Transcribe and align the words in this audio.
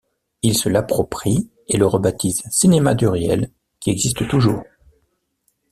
Ils 0.41 0.57
se 0.57 0.67
l'approprient 0.67 1.51
et 1.67 1.77
le 1.77 1.85
rebaptisent 1.85 2.49
Cinéma 2.49 2.95
du 2.95 3.07
réel 3.07 3.51
qui 3.79 3.91
existe 3.91 4.27
toujours. 4.27 4.63